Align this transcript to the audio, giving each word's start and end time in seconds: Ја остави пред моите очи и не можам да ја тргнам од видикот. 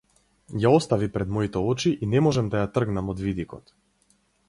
Ја 0.63 0.71
остави 0.77 1.09
пред 1.17 1.35
моите 1.35 1.63
очи 1.75 1.93
и 2.07 2.11
не 2.17 2.25
можам 2.29 2.51
да 2.55 2.65
ја 2.65 2.73
тргнам 2.79 3.15
од 3.17 3.25
видикот. 3.29 3.75